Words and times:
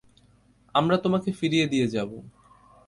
আমরা 0.75 0.97
তোমাকে 0.97 1.29
ফিরিয়ে 1.31 1.65
দিয়ে 1.67 1.87
যাবো। 1.87 2.17